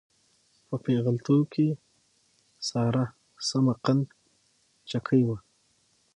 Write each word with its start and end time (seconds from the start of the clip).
په 0.67 0.75
پېغلتوب 0.83 1.43
کې 1.53 1.67
ساره 2.67 3.05
سمه 3.47 3.73
قند 3.83 4.05
چکۍ 4.89 5.21
وه. 5.27 5.37